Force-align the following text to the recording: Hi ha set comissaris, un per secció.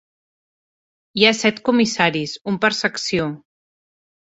Hi 1.19 1.27
ha 1.27 1.33
set 1.41 1.61
comissaris, 1.69 2.35
un 2.55 2.59
per 2.65 2.73
secció. 2.81 3.31